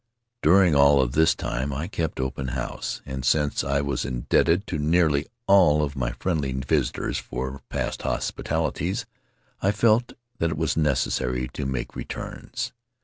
During 0.41 0.73
all 0.73 0.99
of 0.99 1.11
this 1.11 1.35
time 1.35 1.71
I 1.71 1.87
kept 1.87 2.19
open 2.19 2.47
house, 2.47 3.03
and 3.05 3.23
since 3.23 3.63
I 3.63 3.81
was 3.81 4.03
indebted 4.03 4.65
to 4.65 4.79
nearly 4.79 5.27
all 5.45 5.83
of 5.83 5.95
my 5.95 6.11
friendly 6.13 6.51
visitors 6.53 7.19
for 7.19 7.61
past 7.69 8.01
hospitalities 8.01 9.05
I 9.61 9.71
felt 9.71 10.13
that 10.39 10.49
it 10.49 10.57
was 10.57 10.75
necessary 10.75 11.47
to 11.49 11.67
make 11.67 11.95
returns. 11.95 12.73